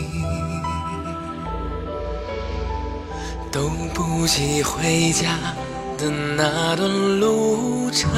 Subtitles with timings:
[0.00, 0.62] 美丽
[1.04, 1.28] 的风
[3.44, 5.38] 景，都不及回家
[5.98, 8.10] 的那段路程。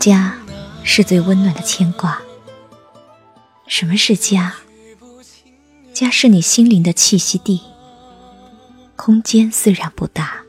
[0.00, 0.34] 家
[0.84, 2.20] 是最温暖的牵挂。
[3.66, 4.54] 什么是家？
[5.92, 7.62] 家是你心灵的栖息地。
[8.94, 10.42] 空间虽然不大，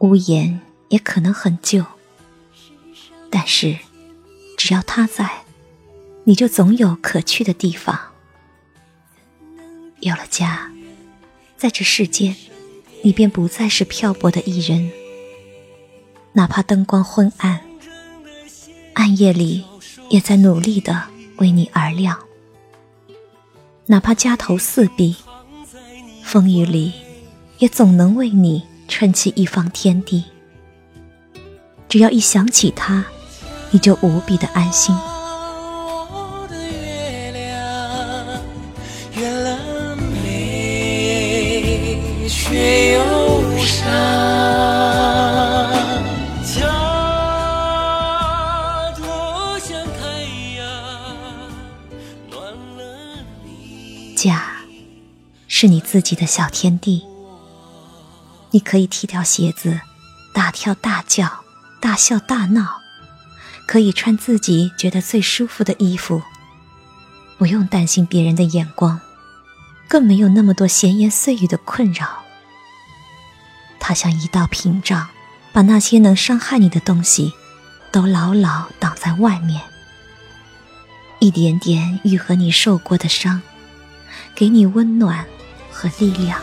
[0.00, 1.84] 屋檐也可能很旧，
[3.30, 3.78] 但是
[4.64, 5.42] 只要他在，
[6.22, 7.98] 你就总有可去的地方。
[9.98, 10.70] 有了家，
[11.56, 12.36] 在这世间，
[13.02, 14.88] 你便不再是漂泊的一人。
[16.34, 17.60] 哪怕灯光昏暗，
[18.94, 19.64] 暗夜里
[20.10, 22.16] 也在努力的为你而亮。
[23.86, 25.16] 哪怕家头四壁，
[26.22, 26.92] 风雨里
[27.58, 30.22] 也总能为你撑起一方天地。
[31.88, 33.04] 只要一想起他，
[33.72, 34.94] 你就无比的安心。
[54.14, 54.52] 家
[55.48, 57.04] 是你自己的小天地，
[58.50, 59.80] 你可以踢掉鞋子，
[60.32, 61.42] 大跳大叫，
[61.80, 62.81] 大笑大闹，
[63.66, 66.22] 可以穿自己觉得最舒服的衣服，
[67.38, 69.00] 不用担心别人的眼光，
[69.88, 72.24] 更没有那么多闲言碎语的困扰。
[73.80, 75.08] 它像一道屏障，
[75.52, 77.32] 把那些能伤害你的东西
[77.90, 79.60] 都牢牢挡在外面，
[81.20, 83.42] 一点点愈合你受过的伤。
[84.34, 85.26] 给你温暖
[85.70, 86.40] 和力量。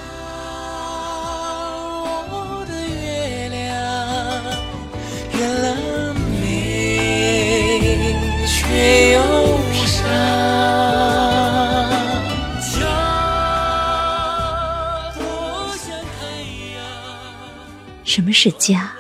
[18.10, 18.94] 什么是家？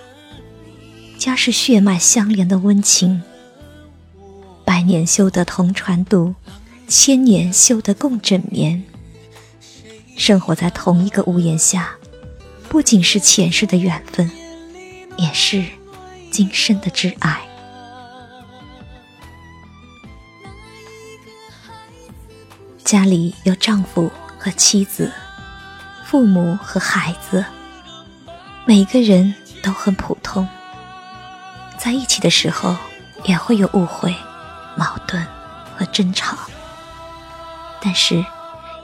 [1.18, 3.24] 家是血脉相连的温情。
[4.64, 6.36] 百年修得同船渡，
[6.88, 8.84] 千年修得共枕眠。
[10.16, 11.96] 生活在同一个屋檐下，
[12.70, 14.30] 不仅是前世的缘分，
[15.18, 15.66] 也是
[16.30, 17.42] 今生的挚爱。
[22.86, 25.12] 家里有丈夫和妻子，
[26.06, 27.44] 父母和孩子，
[28.70, 30.48] 每个人都很普通。
[31.80, 32.78] 在一起的时候，
[33.24, 34.16] 也会有误会、
[34.78, 35.26] 矛盾
[35.76, 36.38] 和争吵。
[37.82, 38.24] 但是，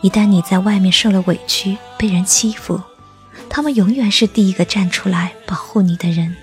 [0.02, 2.82] 一旦你在外面受了委屈，被人欺负，
[3.48, 6.36] 他们永远是第一个站出来保护你的人，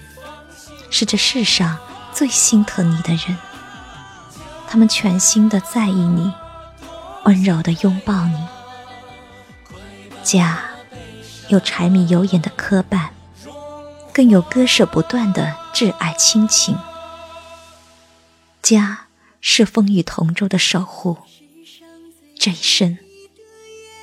[0.88, 1.76] 是这世上
[2.12, 3.36] 最心疼你的人。
[4.68, 6.32] 他们全心的在意你，
[7.24, 8.36] 温柔的拥抱你。
[10.22, 10.60] 家
[11.48, 13.08] 有柴米油盐的磕绊，
[14.12, 16.76] 更有割舍不断的挚爱亲情。
[18.60, 19.06] 家
[19.40, 21.16] 是风雨同舟的守护。
[22.38, 22.98] 这一生，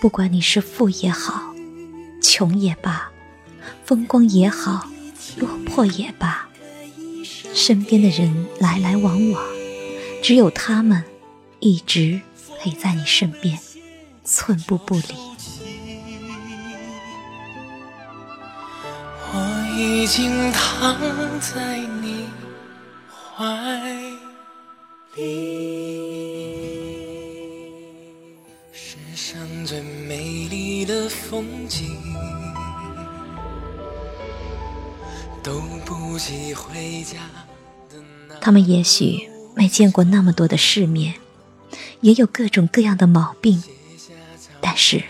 [0.01, 1.53] 不管你是富也好，
[2.21, 3.11] 穷也罢，
[3.85, 4.87] 风光也好，
[5.37, 6.47] 落魄也罢，
[7.53, 9.43] 身边的人来来往往，
[10.23, 11.03] 只有他们
[11.59, 12.21] 一直
[12.59, 13.59] 陪在你身边，
[14.23, 15.03] 寸步不离。
[19.79, 20.99] 已经躺
[21.39, 22.25] 在你
[23.09, 23.45] 怀
[25.15, 25.23] 里。
[28.73, 31.97] 世上最美丽的风景，
[35.41, 37.19] 都不及回家
[37.89, 37.95] 的
[38.27, 38.35] 那。
[38.41, 41.13] 他们也许没见过那么多的世面，
[42.01, 43.63] 也有各种各样的毛病，
[44.59, 45.01] 但是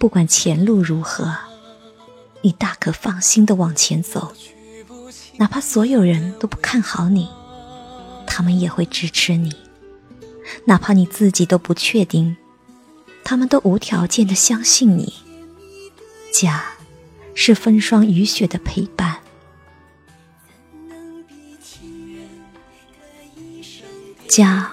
[0.00, 1.32] 不管前路如何，
[2.42, 4.34] 你大可放心的往前走。
[5.38, 7.28] 哪怕所有人都不看好你，
[8.26, 9.50] 他们也会支持你；
[10.66, 12.36] 哪怕你自己都不确定，
[13.24, 15.14] 他们都无条件的相信你。
[16.32, 16.64] 家，
[17.34, 19.18] 是风霜雨雪的陪伴。
[24.28, 24.72] 家，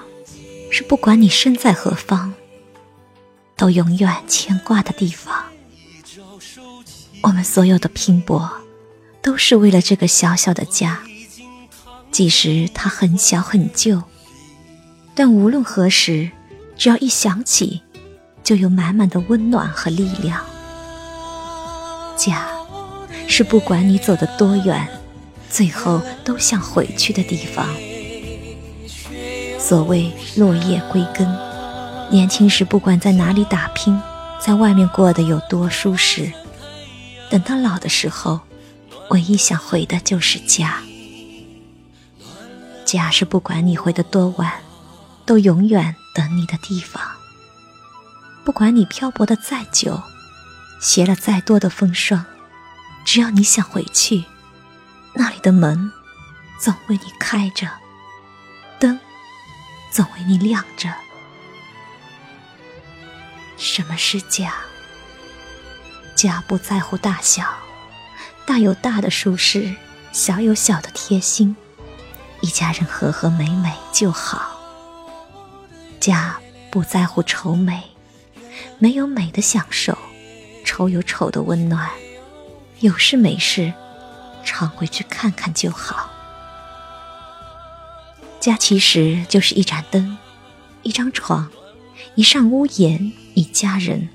[0.71, 2.33] 是不管你身在何方，
[3.55, 5.38] 都永远牵挂的地方。
[7.21, 8.49] 我们所有的拼搏，
[9.21, 10.99] 都是为了这个小小的家。
[12.11, 14.01] 即使它很小很旧，
[15.13, 16.31] 但无论何时，
[16.75, 17.81] 只要一想起，
[18.43, 20.41] 就有满满的温暖和力量。
[22.17, 22.47] 家，
[23.27, 24.87] 是不管你走得多远，
[25.49, 27.67] 最后都想回去的地方。
[29.59, 31.27] 所谓落叶归根，
[32.09, 34.01] 年轻时不管在哪里打拼，
[34.43, 36.31] 在外面过得有多舒适，
[37.29, 38.41] 等到老的时候，
[39.11, 40.81] 唯一想回的就是家。
[42.85, 44.61] 家是不管你回的多晚，
[45.25, 47.01] 都永远等你的地方。
[48.43, 50.01] 不管你漂泊的再久，
[50.81, 52.25] 携了再多的风霜，
[53.05, 54.23] 只要你想回去，
[55.13, 55.91] 那里的门
[56.59, 57.69] 总为你开着，
[58.79, 58.99] 灯
[59.91, 60.91] 总为你亮着。
[63.55, 64.51] 什么是家？
[66.19, 67.45] 家不在乎大小，
[68.45, 69.73] 大有大的舒适，
[70.11, 71.55] 小有小的贴心。
[72.41, 74.59] 一家人和和美美就好。
[75.97, 76.37] 家
[76.69, 77.91] 不在乎丑美，
[78.79, 79.97] 没有美的享受，
[80.65, 81.89] 丑有丑的温暖。
[82.81, 83.71] 有事没事，
[84.43, 86.09] 常回去看看就好。
[88.41, 90.17] 家其实就是一盏灯，
[90.83, 91.49] 一张床，
[92.15, 94.09] 一扇屋檐，一家人。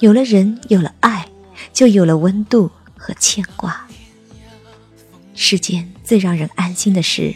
[0.00, 1.28] 有了人，有了爱，
[1.72, 3.84] 就有了温度和牵挂。
[5.34, 7.34] 世间最让人安心的事，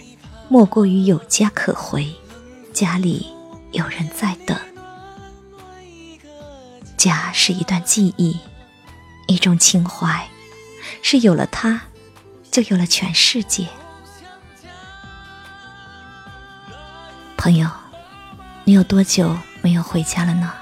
[0.49, 2.09] 莫过于有家可回，
[2.73, 3.27] 家里
[3.73, 4.57] 有人在等。
[6.97, 8.39] 家是一段记忆，
[9.27, 10.29] 一种情怀，
[11.03, 11.83] 是有了它，
[12.53, 13.67] 就有了全世界。
[17.37, 17.69] 朋友，
[18.63, 20.53] 你有多久没有回家了呢？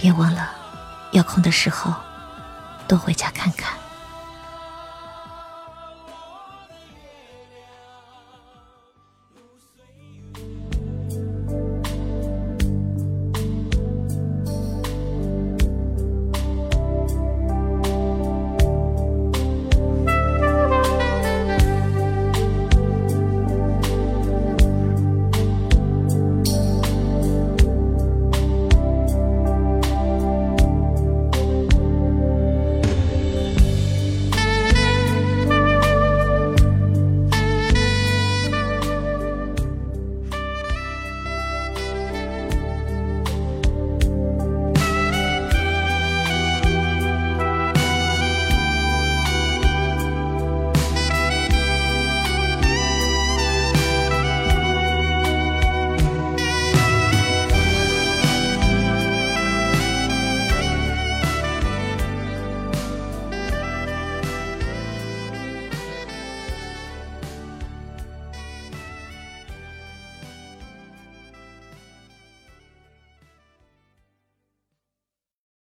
[0.00, 0.48] 别忘了，
[1.10, 1.94] 有空的时候
[2.88, 3.76] 多回家看看。